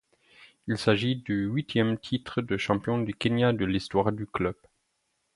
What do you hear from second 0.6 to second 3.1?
Il s’agit du huitième titre de champion